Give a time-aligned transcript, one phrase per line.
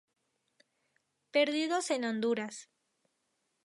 [1.29, 2.67] Perdidos en Honduras".